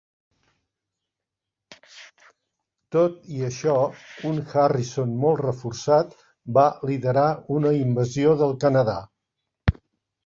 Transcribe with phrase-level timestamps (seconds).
[2.95, 3.75] Tot i això,
[4.29, 6.17] un Harrison molt reforçat
[6.59, 7.29] va liderar
[7.61, 8.99] una invasió del Canadà.